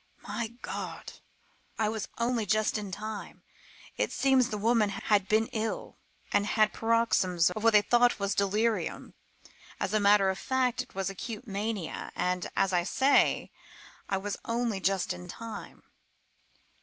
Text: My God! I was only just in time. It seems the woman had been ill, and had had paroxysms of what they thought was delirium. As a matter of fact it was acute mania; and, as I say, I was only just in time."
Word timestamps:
My 0.27 0.47
God! 0.63 1.11
I 1.77 1.87
was 1.87 2.07
only 2.17 2.47
just 2.47 2.75
in 2.79 2.91
time. 2.91 3.43
It 3.97 4.11
seems 4.11 4.49
the 4.49 4.57
woman 4.57 4.89
had 4.89 5.27
been 5.27 5.45
ill, 5.53 5.95
and 6.31 6.47
had 6.47 6.69
had 6.69 6.73
paroxysms 6.73 7.51
of 7.51 7.63
what 7.63 7.73
they 7.73 7.83
thought 7.83 8.17
was 8.17 8.33
delirium. 8.33 9.13
As 9.79 9.93
a 9.93 9.99
matter 9.99 10.31
of 10.31 10.39
fact 10.39 10.81
it 10.81 10.95
was 10.95 11.11
acute 11.11 11.45
mania; 11.47 12.11
and, 12.15 12.49
as 12.57 12.73
I 12.73 12.81
say, 12.81 13.51
I 14.09 14.17
was 14.17 14.37
only 14.43 14.79
just 14.79 15.13
in 15.13 15.27
time." 15.27 15.83